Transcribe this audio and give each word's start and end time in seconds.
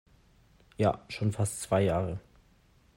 Ja, 0.77 1.05
schon 1.09 1.31
fast 1.31 1.61
zwei 1.61 1.83
Jahre. 1.83 2.19